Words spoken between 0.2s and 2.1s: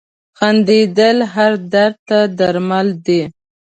•خندېدل هر درد